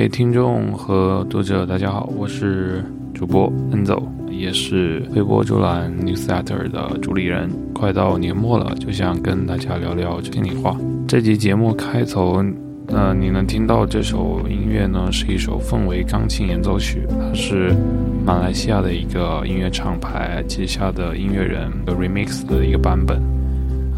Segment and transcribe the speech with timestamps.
[0.00, 2.82] 各位听众和读者，大家好，我是
[3.12, 7.50] 主播恩走，也是微博专栏 Newsletter 的主理人。
[7.74, 10.74] 快到年末了，就想跟大家聊聊心里话。
[11.06, 12.42] 这集节目开头，
[12.86, 17.76] 呃，你能听到这首音乐呢，是一首氛围钢琴演奏曲，它是
[18.24, 23.18] 马来西亚的一个音乐厂牌旗下的音乐人的 remix 的一个版本。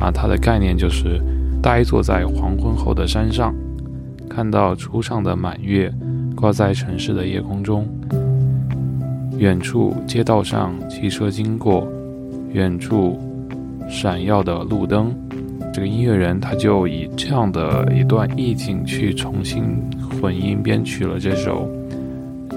[0.01, 1.23] 啊，它的概念就是
[1.63, 3.55] 呆坐在黄昏后的山上。
[4.35, 5.93] 看到初上的满月
[6.35, 7.87] 挂在城市的夜空中，
[9.37, 11.87] 远处街道上汽车经过，
[12.51, 13.21] 远处
[13.91, 15.15] 闪耀的路灯。
[15.73, 19.63] 这个音乐人他就以这样的一段意境去重新
[20.21, 21.69] 混音编曲了这首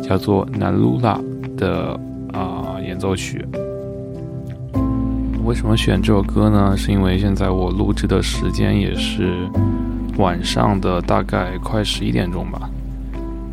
[0.01, 1.19] 叫做《南露拉》
[1.55, 1.99] 的
[2.31, 3.45] 啊演奏曲。
[5.43, 6.75] 为什么选这首歌呢？
[6.77, 9.29] 是因为现在我录制的时间也是。
[10.17, 12.69] 晚上的大概快十一点钟吧。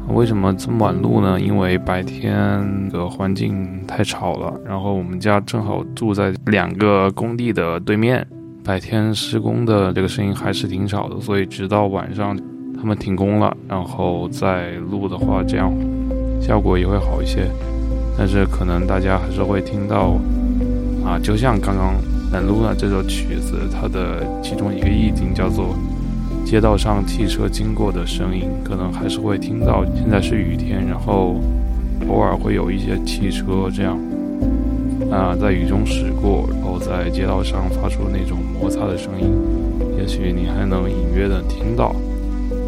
[0.09, 1.41] 为什么这么晚录呢？
[1.41, 2.61] 因为白天
[2.91, 4.53] 的环境太吵了。
[4.65, 8.27] 然后我们家正好住在两个工地的对面，
[8.63, 11.21] 白天施工的这个声音还是挺吵的。
[11.21, 12.37] 所以直到晚上
[12.77, 15.73] 他们停工了，然后再录的话，这样
[16.41, 17.47] 效果也会好一些。
[18.19, 20.17] 但是可能大家还是会听到
[21.05, 21.95] 啊，就像刚刚
[22.31, 25.75] 南录了这首曲子，它的其中一个意境叫做。
[26.45, 29.85] 街道上汽车经过的声音，可能还是会听到。
[29.97, 31.41] 现在是雨天，然后
[32.09, 33.99] 偶尔会有一些汽车这样
[35.11, 39.33] 啊，在雨中驶过，然后在街道上发出那种摩擦的声音，
[39.99, 41.95] 也许你还能隐约的听到。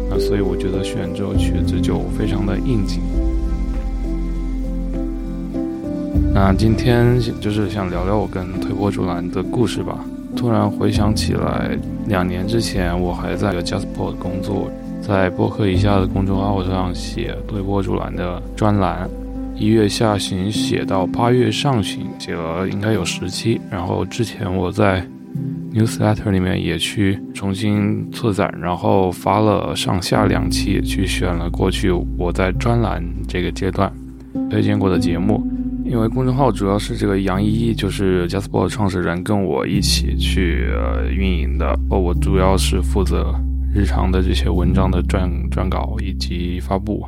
[0.09, 3.01] 那所以我觉得选这首曲子就非常的应景。
[6.33, 10.03] 那今天就是想聊聊我跟推波助澜的故事吧。
[10.35, 14.69] 突然回想起来，两年之前我还在 JustPod 工作，
[15.01, 19.09] 在播客以下的公众号上写推波助澜的专栏。
[19.55, 23.59] 一月下旬写到八月上旬，写了应该有十期。
[23.71, 25.07] 然后之前我在
[25.73, 33.91] Newsletter 里面也去重新策展，然后发了上下两期，去选了过去我在专栏这个阶段
[34.49, 35.41] 推荐过的节目。
[35.85, 41.79] 因为公众号主要是这个杨一，就是 JustPod 创始人，跟我一起去呃运营的。
[41.91, 43.33] 哦，我主要是负责
[43.71, 47.07] 日常的这些文章的撰撰稿以及发布。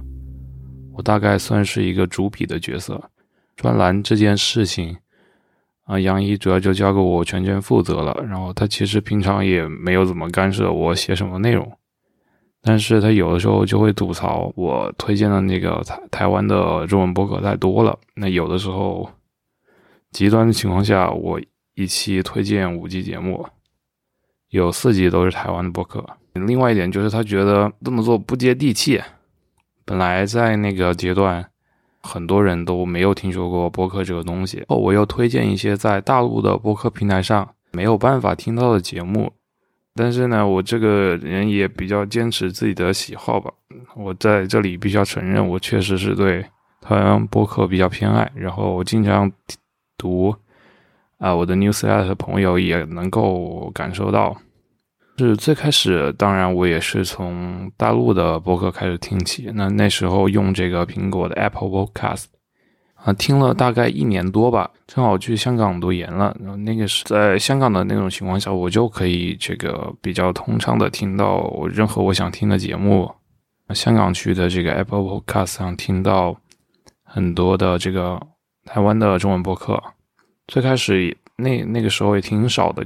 [0.93, 3.03] 我大概算是一个主笔的角色。
[3.55, 4.95] 专栏这件事情
[5.85, 8.23] 啊，杨一主要就交给我全权负责了。
[8.29, 11.67] 然后他其实平常也没有怎么干涉我写什么内容。
[12.63, 17.97] 但是他有的时候就会吐槽我推荐的那个台台湾的中文博客太多了。
[18.15, 19.09] 那有的时候
[20.11, 21.39] 极端的情况下，我
[21.75, 23.45] 一期推荐五集节目，
[24.49, 26.03] 有四集都是台湾的博客。
[26.33, 29.01] 另外一点就是他觉得这么做不接地气。
[29.85, 31.45] 本来在那个阶段，
[32.01, 34.63] 很多人都没有听说过博客这个东西。
[34.67, 39.31] 哦，我又推荐一些在大陆的博客平台上没有办法听到的节目。
[39.97, 43.51] 但是呢，我这个人也比较坚持自己的喜好吧。
[43.95, 46.45] 我在这里必须要承认，我确实是对
[46.79, 48.31] 台湾播客比较偏爱。
[48.35, 49.31] 然后我经常
[49.97, 50.33] 读
[51.17, 54.37] 啊，我的 newsletter 朋友也能够感受到。
[55.17, 59.49] 是最开始，当然我也是从大陆的播客开始听起。
[59.55, 62.25] 那那时候用这个苹果的 Apple Podcast。
[63.03, 66.35] 啊，听了大概一年多吧，正好去香港读研了。
[66.39, 73.09] 然后那个是在香港的那种情况下，我就可以这个比较通畅的听到任何我想听的节目。
[73.73, 76.35] 香港区的这个 Apple Podcast 上听到
[77.03, 78.19] 很多的这个
[78.65, 79.81] 台湾的中文播客。
[80.47, 82.85] 最开始那那个时候也挺少的，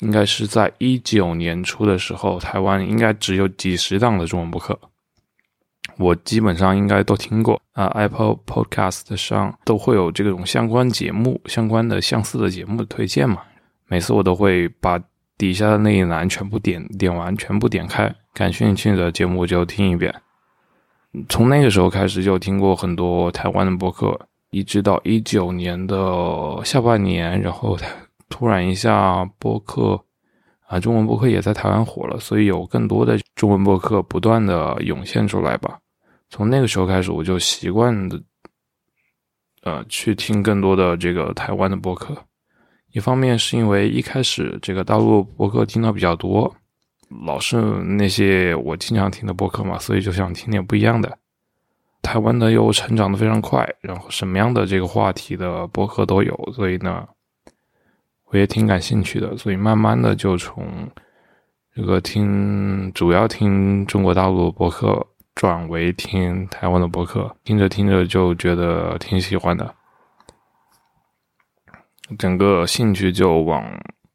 [0.00, 4.78] 应该是在一九年初的时候，台湾应该只有几十档的中文播客。
[5.98, 13.38] 我基本上应该都听过啊，Apple Podcast 上都会有这种相关节目、相关的相似的节目的推荐嘛。
[13.86, 15.00] 每次我都会把
[15.36, 20.14] 底下的那一栏全部点点完，全部点开，感兴趣的节目就听一遍。
[21.28, 24.18] 从那个时候开始就听过很多台湾的播客，
[24.50, 27.76] 一直到一九年的下半年，然后
[28.30, 30.02] 突然一下播客
[30.72, 35.78] 啊，中文播客也在台湾火了，所以有更多的中文播客不断的涌现出来吧。
[36.30, 38.18] 从那个时候开始，我就习惯的，
[39.64, 42.16] 呃，去听更多的这个台湾的播客。
[42.92, 46.50] 一方面是因为一开始这个大陆播客听到比较多，
[47.26, 51.18] 老是那些我经常听的播客嘛，所以就想听点不一样的。
[52.00, 57.06] 台湾的又成长的非常快，然后什么样的这个话题的播客都有，所以呢，
[58.32, 59.36] 我也挺感兴趣的。
[59.38, 60.66] 所以慢慢的就从
[61.74, 65.06] 这个听主要听中国大陆播客。
[65.34, 69.74] 转为听台湾的播客，听着听着就觉得挺喜欢的，
[72.18, 73.64] 整个兴趣就往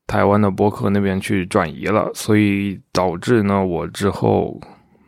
[0.06, 4.62] 台湾的播客那边去转移了，所以导致呢，我之后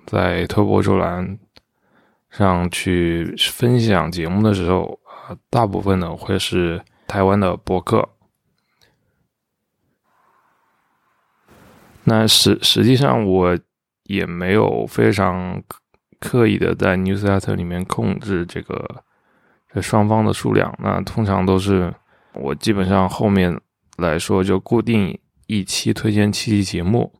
[0.08, 1.38] 在推播出栏
[2.32, 8.10] 上去分享节目的时候，啊，大部分呢会是台湾的播客。
[12.06, 13.58] 那实实际上我
[14.06, 15.62] 也没有非常
[16.20, 19.04] 刻意的在 newsletter 里面控制这个
[19.82, 20.74] 双方的数量。
[20.82, 21.94] 那通常都是
[22.34, 23.56] 我基本上后面
[23.98, 25.16] 来说就固定
[25.46, 27.14] 一期推荐七期节目。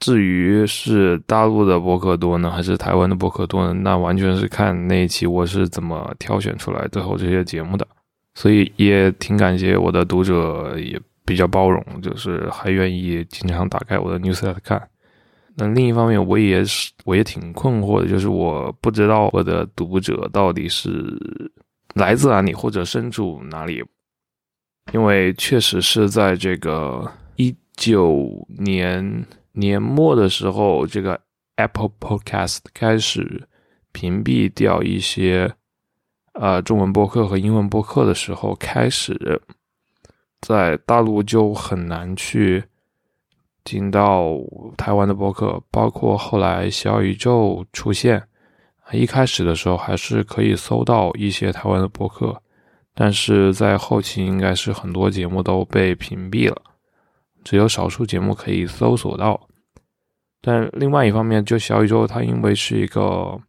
[0.00, 3.72] 至于是大陆的博客多呢，还是台湾的博客多呢？
[3.84, 7.86] 那完全是看那一期我是怎么挑选出来最后这些节目的。
[8.34, 11.00] 所以也挺感谢我的读者也。
[11.24, 14.88] 比较包容，就是还愿意经常打开我的 newsletter 看。
[15.54, 20.90] 那另一方面，我也是，我也挺困惑的，就是我不知道我的读者到底是
[21.94, 23.84] 来自哪里或者身处哪里，
[24.92, 31.20] 因为确实是在这个一九年年末的时候，这个
[31.56, 33.46] Apple Podcast 开始
[33.92, 35.52] 屏蔽掉一些
[36.32, 39.40] 呃中文播客和英文播客的时候开始。
[40.42, 42.64] 在大陆就很难去
[43.62, 44.32] 听到
[44.76, 48.20] 台湾的播客，包括后来小宇宙出现，
[48.90, 52.42] 一开始的时候还是可以搜到一些台湾的播客，
[52.92, 56.60] 但是在后期应该是很多节目都被屏蔽了，
[57.44, 59.48] 只有少数节目可以搜索到。
[60.40, 63.40] 但另外一方面，就小宇宙它因为是一个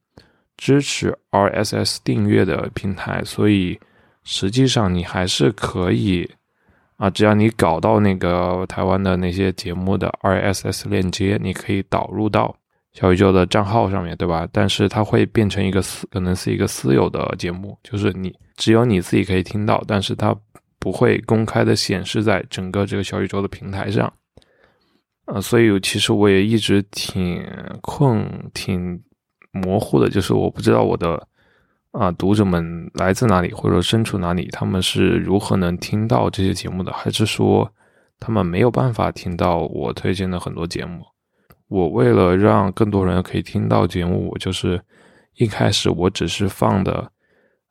[0.57, 3.79] 支持 RSS 订阅的平台，所以
[4.23, 6.29] 实际上你还是可以。
[7.03, 12.55] 啊，只要你搞到那个台湾的那些节目的 RSS 链接，你可以导入到
[12.93, 14.47] 小宇宙的账号上面对吧？
[14.53, 20.33] 但是它会变成一个私，可能是一个私有的节目，就是你只有你自己可以听到，但是它
[20.79, 24.13] 不会公开的显示在整个这个小宇宙的平台上。
[25.25, 27.45] 呃，所以其实我也一直挺
[27.81, 28.97] 困、挺
[29.51, 31.27] 模糊的，就是我不知道我的。
[31.93, 34.49] 啊，读者们来自哪里，或者身处哪里？
[34.51, 36.91] 他们是如何能听到这些节目的？
[36.91, 37.71] 还是说
[38.19, 41.03] 他们没有办法听到我推荐的很多节目？
[41.67, 44.81] 我为了让更多人可以听到节目，我就是
[45.35, 47.11] 一开始我只是放的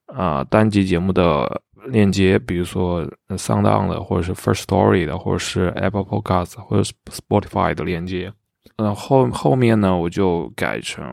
[0.06, 8.32] 啊单集节目的链接，比如说 Sound On 的，或者是 First Story 的，或者是 Apple Podcast 或者是 Spotify 的链接。
[8.76, 11.04] 嗯，后后面呢，我就改成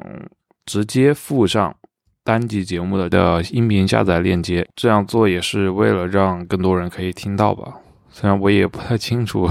[0.68, 1.76] 直接附上。
[2.24, 7.74] 单集节目的的音频下载链接，这样做也是为了让更多人可以听到吧。
[8.10, 9.50] 虽然我也不太清楚，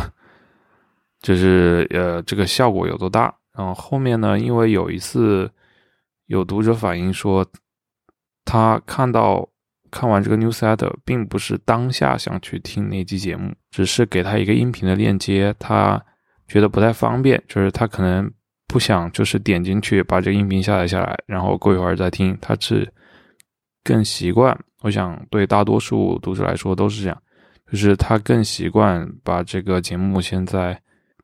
[1.20, 3.34] 就是呃这个效果有多大。
[3.56, 5.50] 然后后面呢，因为有一次
[6.26, 7.44] 有读者反映说，
[8.44, 9.48] 他看到
[9.90, 16.00] 看完这个 newsletter，并不是当下想去听那期节目，只是给他一个音频的链接，他
[16.46, 18.30] 觉得不太方便，就是他可能。
[18.68, 22.36] 不想就是点进去把这个音频下载下来，然后过一会儿再听。
[22.40, 22.86] 他是
[23.82, 27.22] 更习惯，我想对大多数读者来说都是这样，
[27.72, 30.78] 就是他更习惯把这个节目先在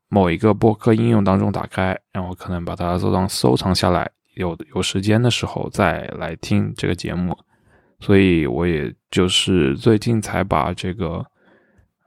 [0.09, 7.37] 某一个播客应用当中打开，然后可能把它收藏收藏下来，有有时间的时候再来听这个节目。
[8.01, 11.25] 所以我也就是最近才把这个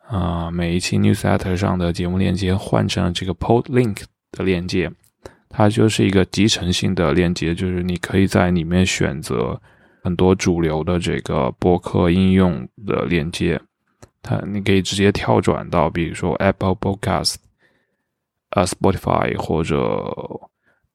[0.08, 4.92] 啊每一期 newsletter 上的节目链接换成了这个 pod link 的链接。
[5.58, 9.60] 它就是一个集成性的链接，就是你可以在里面选择
[10.04, 13.60] 很多主流的这个播客应用的链接，
[14.22, 17.38] 它你可以直接跳转到，比如说 Apple Podcast、
[18.52, 20.14] 呃 Spotify 或者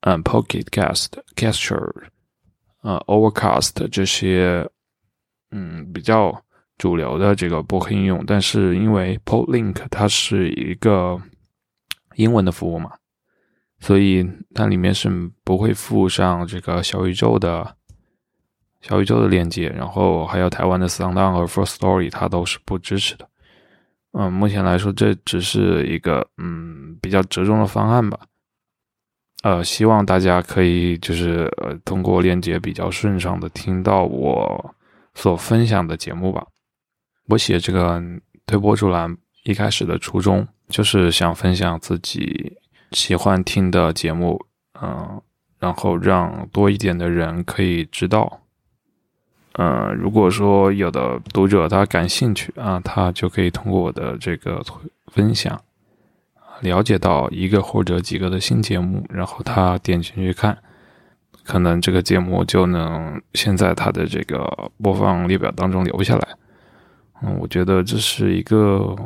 [0.03, 1.91] 嗯 Pocket Cast、Caster、
[2.83, 4.65] 呃 Overcast 这些
[5.51, 6.41] 嗯比较
[6.79, 11.21] 主流的这个播客应用，但是因为 Podlink 它是一个
[12.15, 12.93] 英文的服务嘛。
[13.83, 14.25] 所以
[14.55, 15.11] 它里面是
[15.43, 17.77] 不会附上这个小宇宙的
[18.81, 23.29] 小宇宙的链接，然后还有台湾的 SoundOn 和 First Story，它都是不支持的。
[24.13, 28.21] 嗯，目前来说这只是一个嗯比较折中的方案吧。
[29.43, 34.75] 呃，希望大家可以就是呃通过链接比较顺畅的听到我
[35.15, 36.47] 所分享的节目吧。
[37.27, 38.01] 我写这个
[38.47, 42.57] 推波助澜一开始的初衷就是想分享自己。
[42.93, 44.45] 喜欢听的节目，
[44.81, 45.21] 嗯，
[45.59, 48.41] 然后让多一点的人可以知道，
[49.55, 54.63] 嗯，如果说有的读者他感兴趣啊，他就可以通过我的这个
[55.09, 55.61] 分享，
[56.61, 60.57] 了解到一个或者几个的新节目，然后他点进去看，
[61.45, 66.29] 可能这个节目就能先在他的这个播放列表当中留下来。
[67.23, 68.97] 嗯，我觉得这是一个，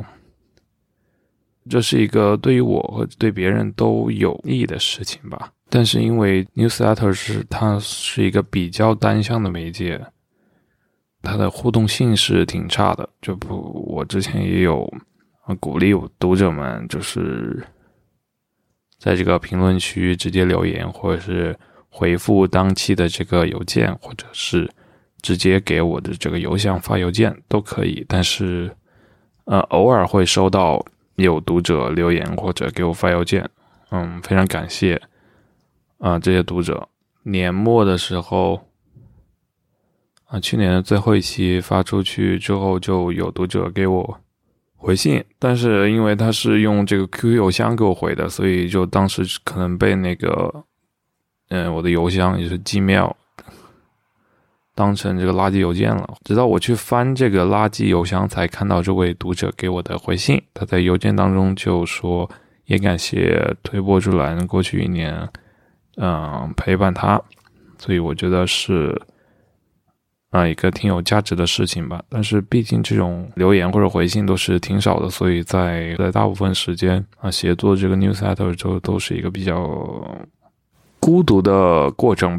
[1.69, 5.53] 这是一个对于我和对别人都有益的事情吧。
[5.69, 10.01] 但是因为 newsletter 是它是一个比较单向的媒介，
[11.23, 13.09] 它的互动性是挺差的。
[13.21, 14.93] 就不，我之前也有
[15.61, 17.67] 鼓励读者们，就是
[18.99, 21.59] 在这个评论区直接留言，或者是
[21.89, 24.71] 回复当期的这个邮件，或者是。
[25.23, 28.71] 直接给我的这个邮箱发邮件都可以，但是，
[29.47, 30.85] 呃，偶尔会收到
[31.25, 33.49] 有读者留言或者给我发邮件，
[33.91, 35.01] 嗯，非常感谢
[35.99, 36.89] 啊这些读者。
[37.23, 38.69] 年末的时候，
[40.27, 44.21] 啊，去年的最后一期发出去之后，就有读者给我
[44.77, 50.65] 回信，但是因为他是用这个 QQ 邮箱给我回的，所以就当时可能被那个，
[51.49, 53.13] 嗯，我的邮箱也是 Gmail。
[54.77, 60.41] 当成这个垃圾邮件了，直到我去翻这个垃圾邮箱，才看到这位读者给我的回信。
[60.53, 62.31] 他在邮件当中就说，
[62.67, 65.27] 也感谢推波助澜过去一年，
[65.97, 67.19] 嗯，陪伴他，
[67.79, 69.01] 所以我觉得是
[70.29, 72.03] 啊一个挺有价值的事情吧。
[72.11, 80.07] 但是毕竟这种留言或者回信都是挺少的，所以在在大部分时间啊写作这个 newsletter 就都是一个比较
[81.01, 82.39] 孤独的过程。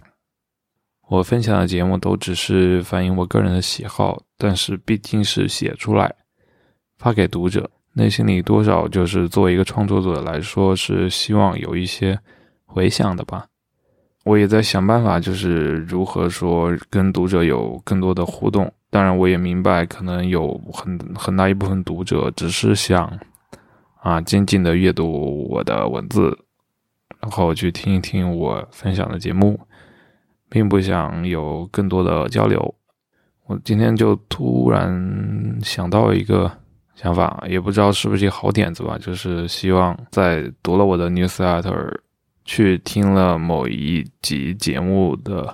[1.10, 6.14] 我分享的节目都只是反映我个人的喜好，但是毕竟是写出来
[6.98, 12.20] 发给读者，内心里多少就是作为一个创作者来说是希望有一些
[12.66, 13.48] 回响的吧。
[14.26, 18.70] 我也在想办法，就是如何说跟读者有更多的互动。
[18.90, 23.18] 当然，我也明白可能有很很大一部分读者只是想
[24.02, 26.38] 啊静静的阅读我的文字，
[27.22, 29.58] 然后去听一听我分享的节目。
[30.50, 32.74] 并不想有更多的交流，
[33.46, 36.50] 我今天就突然想到一个
[36.96, 41.94] 想法，也不知道是不是一个好点子吧，就是希望在读了我的 newsletter，
[42.46, 45.54] 去听了某一集节目的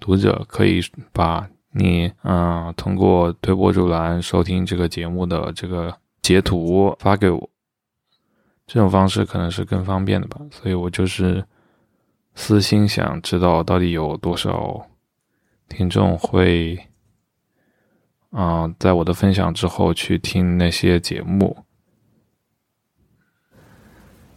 [0.00, 0.80] 读者，可以
[1.12, 7.50] 把你嗯通过推波助澜收听这个节目的这个截图发给我，
[8.66, 11.44] 这种方式可能是更方便的吧，所以我就是。
[12.34, 14.86] 私心想知道到底有多少
[15.68, 16.88] 听众会，
[18.30, 21.64] 啊，在我的分享之后去听那些节目。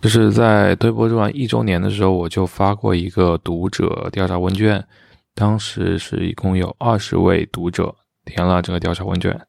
[0.02, 4.86] 就是在推波助澜一周年的时候，我就发过一个读者调查问卷，
[5.34, 9.48] 当时是一共有二十位读者填了这个调查问卷，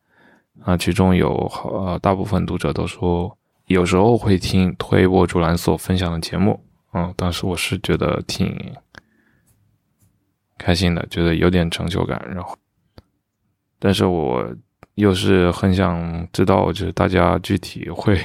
[0.62, 3.36] 啊，其中有好呃大部分读者都说
[3.66, 6.65] 有时候会听推波助澜所分享的节目。
[6.96, 8.74] 嗯，当时我是觉得挺
[10.56, 12.18] 开心的，觉得有点成就感。
[12.34, 12.56] 然后，
[13.78, 14.56] 但是我
[14.94, 18.18] 又是很想知道，就是大家具体会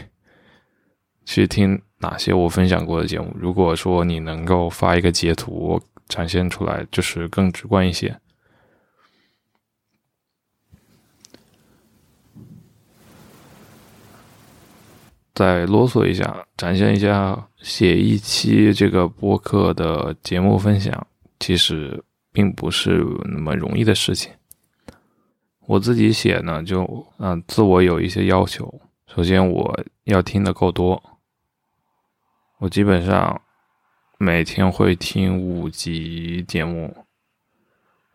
[1.26, 3.36] 去听哪些我分享过的节目。
[3.38, 8.21] 如果说你能够发一个截图展现出来，就是更直观一些。
[15.34, 21.08] 再啰嗦一下，展现一下，写一期这个播客的节目分享，
[21.40, 24.32] 其实并不是那么容易的事情。
[25.68, 28.82] 我自己写呢，就嗯，自我有一些要求。
[29.08, 31.02] 首先，我要听的够多，
[32.60, 33.42] 我基本上
[34.18, 37.06] 每天会听五集节目，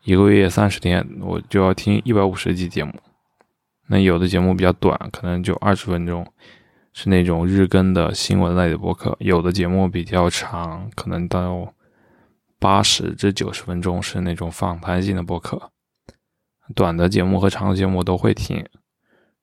[0.04, 2.92] 一个月三十天，我就要听一百五十集节目。
[3.87, 6.26] 那有的节目比较短，可能就二十分钟。
[6.98, 11.74] 是那种日更的新闻类的播客，有的节目比较长，可能到
[12.58, 15.72] 八十至九十分钟，是那种访谈性的播客。
[16.74, 18.64] 短的节目和长的节目都会听，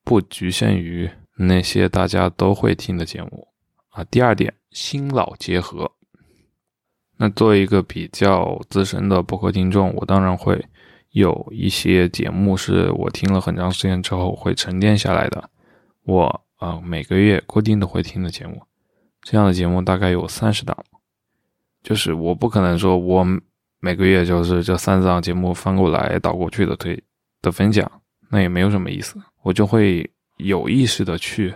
[0.04, 1.08] 不局限于
[1.38, 3.48] 那些大家都会听的节目
[3.90, 4.04] 啊。
[4.06, 5.92] 第二点，新老结合。
[7.18, 10.66] 那作为一个比较资深的播客听众，我当然会
[11.12, 15.52] 有一些节目是我听了很长时间之后会沉淀下来的，
[16.06, 16.40] 我。
[16.64, 18.62] 啊，每个月固定都会听的节目，
[19.22, 20.78] 这样的节目大概有三十档。
[21.84, 23.28] 就是我不可能说我
[23.82, 27.04] 每个月就是这三十档节目翻过来倒过去的推
[27.42, 27.92] 的分享，
[28.30, 29.22] 那也没有什么意思。
[29.42, 31.54] 我就会有意识的去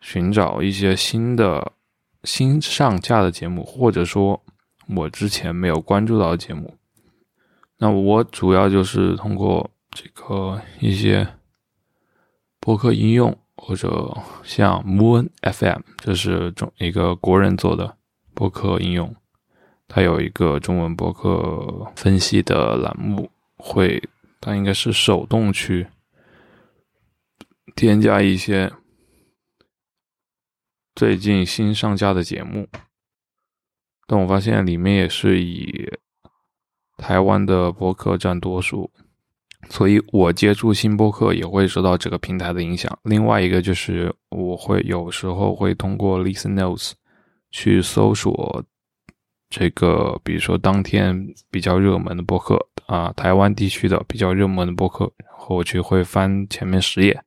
[0.00, 1.72] 寻找一些新的
[2.24, 4.42] 新上架的节目，或者说
[4.96, 6.74] 我之前没有关注到的节目。
[7.76, 11.28] 那我主要就是通过这个一些
[12.58, 13.36] 播客应用。
[13.60, 17.98] 或者像 Moon FM，这是中一个国人做的
[18.32, 19.14] 播客应用，
[19.88, 24.02] 它有一个中文播客分析的栏目，会
[24.40, 25.88] 它应该是手动去
[27.74, 28.72] 添加一些
[30.94, 32.68] 最近新上架的节目，
[34.06, 35.92] 但我发现里面也是以
[36.96, 38.90] 台湾的播客占多数。
[39.68, 42.96] 所以我接触新播客也会受到这个平台的影响。
[43.02, 46.92] 另外一个就是我会有时候会通过 Listen Notes
[47.50, 48.64] 去搜索
[49.50, 57.20] 这个，比如说当天比较热门的播客啊，台湾地区的比较热门的播客，然后我就会翻前面十页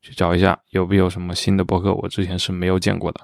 [0.00, 3.20] 去找一下有没有什么新的播客我之前是没有见过的。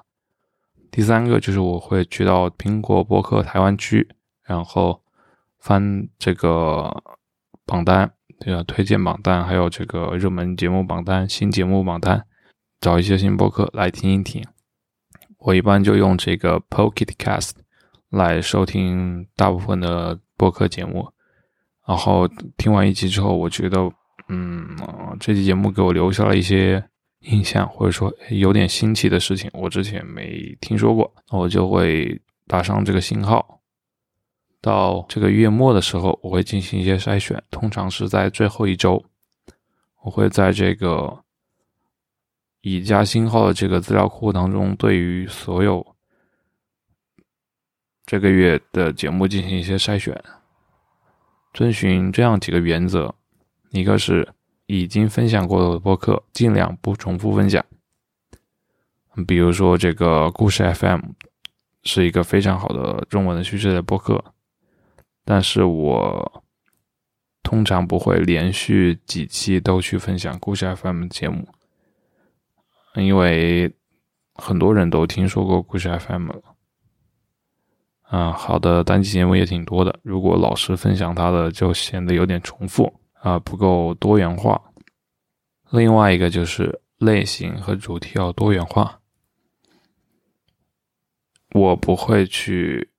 [0.91, 4.07] 第三个就是我会去到苹果播客台湾区，
[4.43, 5.01] 然后
[5.59, 7.03] 翻这个
[7.65, 8.13] 榜单。
[8.43, 12.25] 对啊推荐榜单，还有这个热门节目榜单、新节目榜单，
[12.81, 14.43] 找一些新播客来听一听。
[15.37, 17.51] 我一般就用这个 Pocket Cast
[18.09, 21.07] 来收听大部分的播客节目。
[21.87, 23.89] 然后听完一集之后，我觉得，
[24.27, 24.75] 嗯，
[25.21, 26.83] 这期节目给我留下了一些
[27.19, 33.61] 印象，或者说有点新奇的事情，我之前没听说过，我就会打上这个星号。
[34.63, 39.03] 到这个月末的时候，我会进行一些筛选，通常是在最后一周，
[40.03, 41.21] 我会在这个
[42.61, 45.85] 已加星号的这个资料库当中，对于所有
[48.05, 50.23] 这个月的节目进行一些筛选，
[51.53, 53.13] 遵循这样几个原则：
[53.71, 54.33] 一个是
[54.67, 57.65] 已经分享过的播客尽量不重复分享，
[59.27, 61.01] 比如说这个故事 FM
[61.83, 64.23] 是一个非常好的中文的叙事类播客。
[65.25, 66.43] 但是我
[67.41, 71.47] 通常不会连续几期都去分享故事 FM 节目，
[72.95, 73.73] 因为
[74.33, 76.41] 很多人都听说过故事 FM 了。
[78.01, 84.61] 啊，好的单期节目也挺多的，如果老是分享它的，就显得有点重复啊，不够多元化。
[85.71, 88.99] 另外一个就是类型和主题要多元化，
[91.53, 92.92] 我不会去。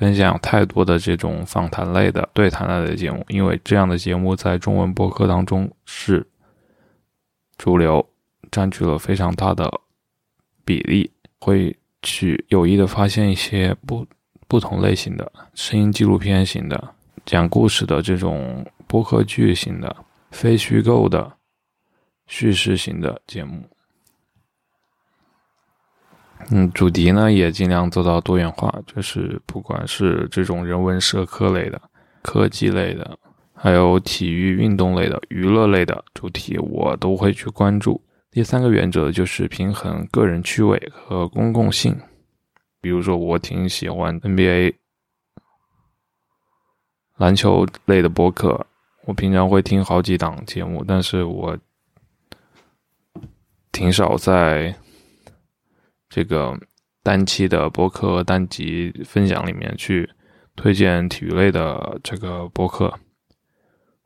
[0.00, 6.26] 分享太多的这种访谈类的、对谈类的节目，因为这样的节目在中文播客当中是
[7.58, 8.08] 主流，
[8.50, 9.70] 占据了非常大的
[10.64, 11.10] 比例。
[11.38, 14.06] 会去有意的发现一些不
[14.48, 16.94] 不同类型的声音纪录片型的、
[17.26, 19.94] 讲故事的这种播客剧型的、
[20.30, 21.30] 非虚构的
[22.26, 23.62] 叙事型的节目。
[26.52, 31.80] 嗯，主题呢也尽量做到多元化，就是不管是这种人文社科类的、
[32.22, 33.16] 科技类的，
[33.54, 38.02] 还有体育运动类的、娱乐类的主题，我都会去关注。
[38.32, 41.96] 第三个原则就是平衡个人趣味和公共性。
[42.80, 44.74] 比如说，我挺喜欢 NBA
[47.16, 48.66] 篮球类的播客，
[49.06, 51.56] 我平常会听好几档节目，但是我
[53.70, 54.74] 挺少在。
[56.10, 56.58] 这个
[57.02, 60.10] 单期的播客单集分享里面去
[60.56, 62.92] 推荐体育类的这个播客，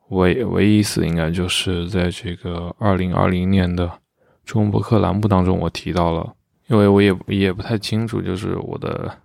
[0.09, 3.99] 唯唯一一次应该就是在这个二零二零年的
[4.45, 6.35] 中文播客栏目当中，我提到了，
[6.67, 9.17] 因为我也也不太清楚，就是我的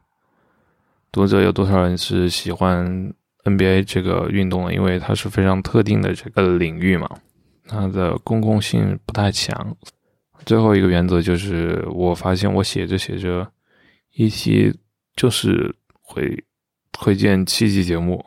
[1.12, 3.12] 读者有多少人是喜欢
[3.44, 7.08] NBA 这个运动的，因为它是非常特定的这个领域嘛，
[7.68, 9.76] 它的公共性不太强。
[10.46, 13.50] 最后一个原则就是，我发现我写着写着，
[14.14, 14.74] 一期
[15.14, 16.42] 就是会
[16.92, 18.24] 推荐七集节目，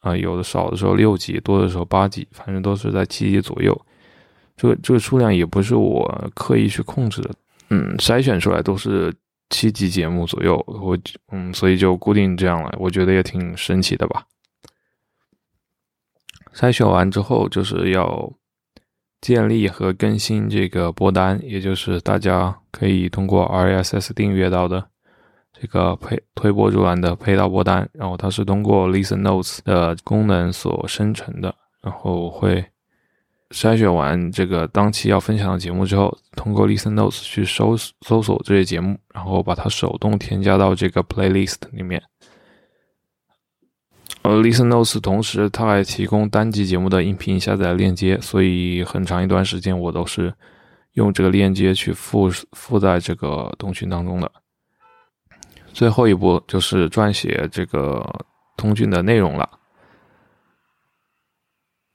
[0.00, 3.76] 啊，有的少的时候六集，多的时候八集，反正都是在七集左右。
[4.56, 7.34] 这个这个数量也不是我刻意去控制的，
[7.70, 9.12] 嗯，筛选出来都是
[9.50, 10.98] 七集节目左右，我
[11.32, 12.74] 嗯，所以就固定这样了。
[12.78, 14.26] 我觉得也挺神奇的吧。
[16.54, 18.32] 筛选完之后就是要。
[19.20, 24.84] 建立和更新这个播单，也就是大家可以通过 RSS 订阅到的
[25.60, 32.64] 这个配推播出来的配套播单，然后它是通过 Listen Notes 的功能所生成的，然后会
[33.50, 37.76] 筛选完这个当期要分享的节目之后，通过 Listen Notes 去搜
[38.06, 42.02] 搜索这些节目，然后把它手动添加到这个 Playlist 里面。
[44.28, 50.34] 呃，Listen Notes 同时它还提供单集节目的音频下载链接，所以很长一段时间我都是
[50.92, 54.30] 用这个链接去附附在这个通讯当中的。
[55.72, 58.04] 最后一步就是撰写这个
[58.54, 59.48] 通讯的内容了。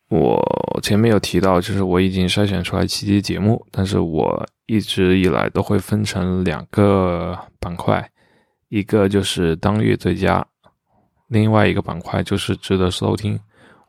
[0.10, 8.10] 我前面有提到，就是我已经筛选出来七期节目，但是我一直以来都会分成两个板块。
[8.70, 10.44] 一个就是当月最佳，
[11.28, 13.40] 另外一个板块就是值得收听。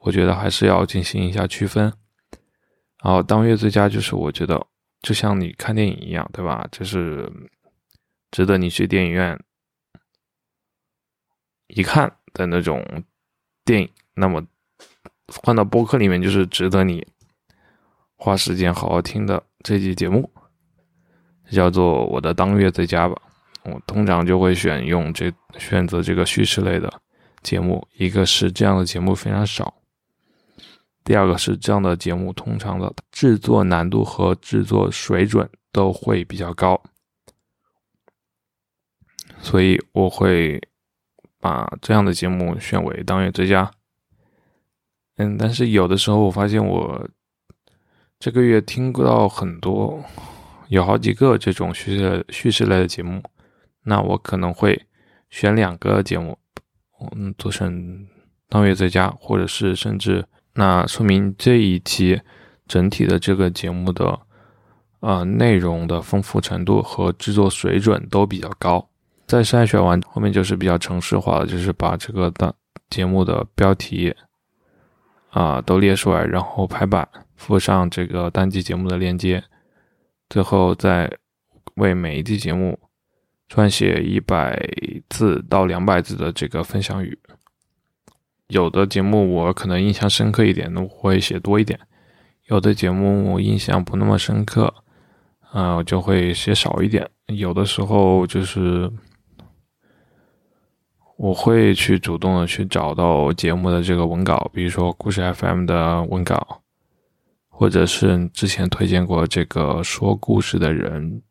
[0.00, 1.84] 我觉得还是要进行一下区分。
[3.02, 4.66] 然后当月最佳就是我觉得
[5.02, 6.66] 就像你看电影一样，对吧？
[6.70, 7.30] 就是
[8.30, 9.38] 值得你去电影院
[11.68, 12.84] 一看的那种
[13.64, 13.88] 电影。
[14.14, 14.46] 那么
[15.42, 17.06] 换到播客里面，就是值得你
[18.16, 20.30] 花时间好好听的这期节目，
[21.50, 23.20] 叫做我的当月最佳吧。
[23.64, 26.92] 我通常就会选用这选择这个叙事类的
[27.44, 29.72] 节目，一个是这样的节目非常少，
[31.04, 36.82] 第二个是这样的节目通常的制作难度和制作水准都会比较高，
[39.38, 40.60] 所以我会
[41.38, 43.70] 把这样的节目选为当月最佳。
[45.16, 47.08] 嗯，但是有的时候我发现我
[48.18, 50.02] 这个月听到很多，
[50.68, 53.22] 有好几个这种叙事叙事类的节目。
[53.86, 54.86] 那我可能会
[55.28, 56.38] 选两个节目，
[57.14, 58.06] 嗯，做成
[58.48, 62.20] 当月最佳，或者是甚至那说明这一期
[62.66, 64.18] 整体的这个节目的
[65.00, 68.88] 呃内容的丰富程度和制作水准都比较高。
[69.26, 72.54] 在筛选完后面就是比较程式化的，就是把这个的
[72.90, 74.14] 节目的标题
[75.30, 79.42] 啊都列出来，然后排版附上这个单集节目的链接，
[80.28, 81.10] 最后再
[81.76, 82.78] 为每一期节目。
[83.54, 84.60] 撰写一百
[85.08, 87.16] 字到两百字的这个分享语，
[88.48, 91.78] 有的节目我可能印象深刻一点，我会写多一点；
[92.46, 94.74] 有的节目我印象不那么深刻，
[95.52, 97.08] 啊，我就会写少一点。
[97.28, 98.90] 有的时候就是
[101.16, 106.60] 我会去主动的去找到节目的这个文稿，比如说故事 FM 的文稿，
[107.46, 111.22] 或者是之前推荐过这个说故事的人。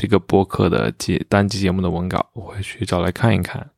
[0.00, 3.68] 这个播客的节单集节目的文稿，我会去找来看一看，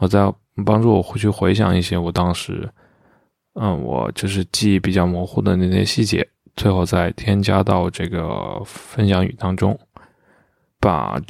[0.00, 0.34] 我再
[0.66, 2.68] 帮助我回去回想一些我当时，
[3.52, 9.78] 嗯，我就是记忆比较模糊的那些细节，最后再添加到这个分享语当中，
[10.80, 11.22] 把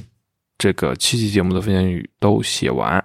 [0.57, 3.05] 这个七期节目的分享语都写完，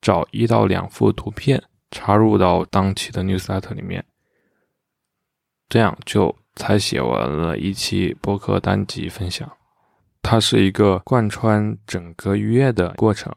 [0.00, 4.04] 找一到两幅图片插入到当期的 newsletter 里面，
[5.68, 9.50] 这样就才写完了一期播客单集分享。
[10.26, 13.30] 它是一个贯穿整个月的过程，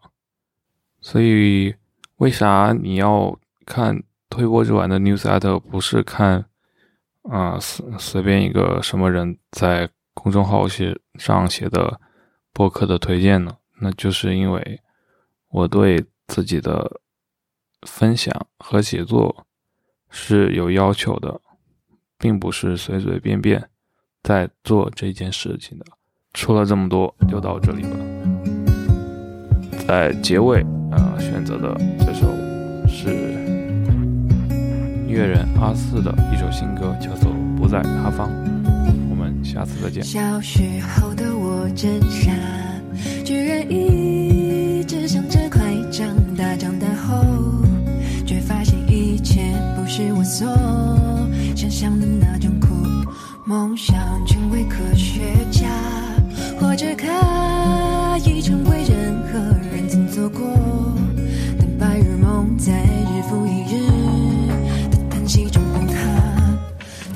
[1.02, 1.76] 所以
[2.16, 5.60] 为啥你要看推波助澜的 newsletter？
[5.60, 6.46] 不是看
[7.24, 12.00] 啊随随便一个什么人在公众号写上写的
[12.54, 13.58] 博客的推荐呢？
[13.82, 14.82] 那就是因为
[15.50, 17.02] 我对自己的
[17.82, 19.46] 分享和写作
[20.10, 21.42] 是有要求的，
[22.18, 23.70] 并不是随随便便
[24.24, 25.86] 在做这件事情的。
[26.38, 27.98] 说了这么多，就到这里了。
[29.88, 32.28] 在结尾啊，选择的这首
[32.88, 33.10] 是
[35.08, 38.30] 音乐人阿四的一首新歌，叫做《不在他方》。
[39.10, 40.04] 我们下次再见。
[40.04, 42.32] 小时候的我真傻，
[43.26, 45.60] 居然一直想着快
[45.92, 47.26] 长大，长大后
[48.28, 49.42] 却发现一切
[49.76, 50.48] 不是我所
[51.56, 52.68] 想象的那种苦。
[53.48, 53.98] 梦想。
[56.78, 57.08] 这可
[58.24, 59.40] 以成为任何
[59.76, 60.42] 人曾做过
[61.58, 63.82] 的白日梦，在日复一日
[64.92, 65.96] 的叹息中崩塌。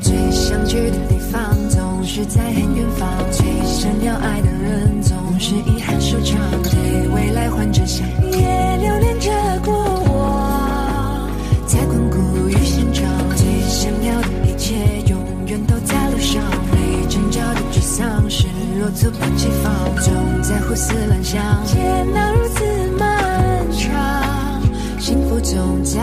[0.02, 6.41] 最想去的地方总是在很远方，最想要爱的人总是遗憾收场。
[6.63, 8.04] 对未来患着想，
[19.02, 22.64] 猝不及防，总在胡思乱想，煎熬如此
[23.00, 24.62] 漫长，
[25.00, 26.00] 幸福总在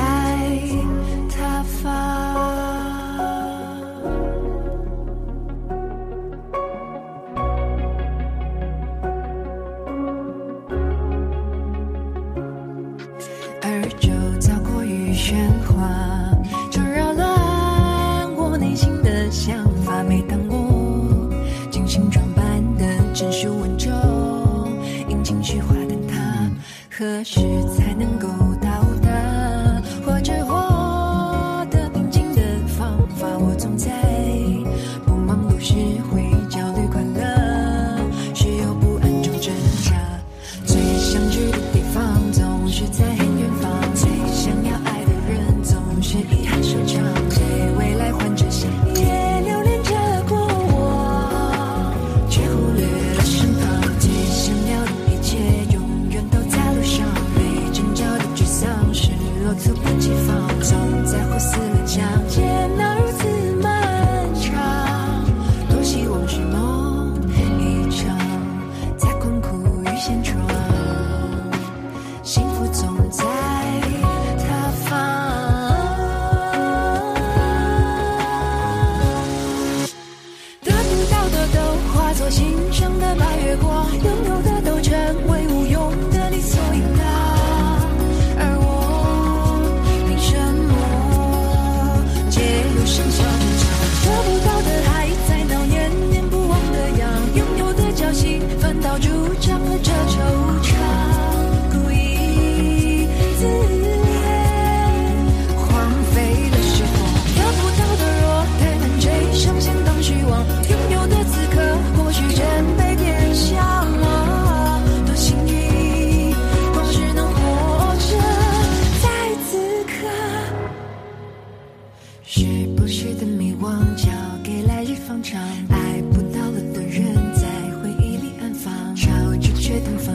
[25.29, 26.51] 情绪化的他，
[26.91, 27.39] 何时
[27.77, 28.27] 才能够
[28.63, 28.68] 到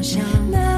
[0.04, 0.73] 想。